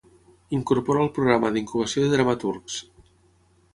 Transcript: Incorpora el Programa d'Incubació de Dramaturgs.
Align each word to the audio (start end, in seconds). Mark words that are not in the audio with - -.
Incorpora 0.57 1.03
el 1.05 1.11
Programa 1.17 1.53
d'Incubació 1.57 2.07
de 2.07 2.15
Dramaturgs. 2.17 2.79